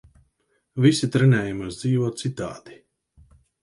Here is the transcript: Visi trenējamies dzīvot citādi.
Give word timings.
Visi 0.85 1.11
trenējamies 1.17 1.81
dzīvot 1.85 2.21
citādi. 2.27 2.85